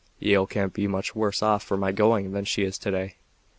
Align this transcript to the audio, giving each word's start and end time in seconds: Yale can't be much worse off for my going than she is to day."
Yale 0.17 0.47
can't 0.47 0.73
be 0.73 0.87
much 0.87 1.13
worse 1.13 1.43
off 1.43 1.61
for 1.61 1.77
my 1.77 1.91
going 1.91 2.31
than 2.31 2.43
she 2.43 2.63
is 2.63 2.79
to 2.79 2.89
day." 2.89 3.17